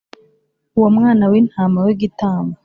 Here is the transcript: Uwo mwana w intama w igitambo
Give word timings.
Uwo 0.77 0.87
mwana 0.97 1.23
w 1.31 1.33
intama 1.41 1.79
w 1.85 1.87
igitambo 1.95 2.55